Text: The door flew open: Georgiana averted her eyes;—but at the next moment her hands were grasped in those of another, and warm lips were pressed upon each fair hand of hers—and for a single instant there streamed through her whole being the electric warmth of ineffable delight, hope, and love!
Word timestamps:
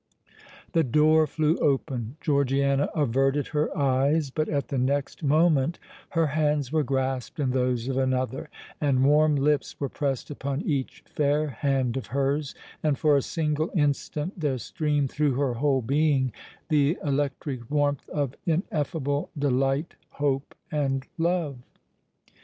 The 0.71 0.83
door 0.83 1.27
flew 1.27 1.57
open: 1.57 2.17
Georgiana 2.21 2.89
averted 2.95 3.49
her 3.49 3.69
eyes;—but 3.77 4.49
at 4.49 4.69
the 4.69 4.79
next 4.79 5.21
moment 5.21 5.77
her 6.17 6.25
hands 6.25 6.71
were 6.71 6.81
grasped 6.81 7.39
in 7.39 7.51
those 7.51 7.87
of 7.87 7.97
another, 7.97 8.49
and 8.81 9.05
warm 9.05 9.35
lips 9.35 9.79
were 9.79 9.89
pressed 9.89 10.31
upon 10.31 10.63
each 10.63 11.03
fair 11.05 11.49
hand 11.49 11.97
of 11.97 12.07
hers—and 12.07 12.97
for 12.97 13.15
a 13.15 13.21
single 13.21 13.69
instant 13.75 14.39
there 14.39 14.57
streamed 14.57 15.11
through 15.11 15.35
her 15.35 15.53
whole 15.53 15.83
being 15.83 16.33
the 16.69 16.97
electric 17.03 17.69
warmth 17.69 18.09
of 18.09 18.33
ineffable 18.47 19.29
delight, 19.37 19.93
hope, 20.09 20.55
and 20.71 21.05
love! 21.19 21.57